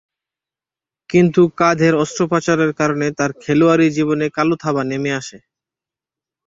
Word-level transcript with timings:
কিন্তু 1.09 1.41
কাঁধের 1.59 1.93
অস্ত্রোপচারের 2.03 2.71
কারণে 2.79 3.07
তার 3.17 3.31
খেলোয়াড়ী 3.41 3.87
জীবনে 3.97 4.25
কালো 4.37 4.55
থাবা 4.63 4.83
নেমে 4.89 5.11
আসে। 5.19 5.37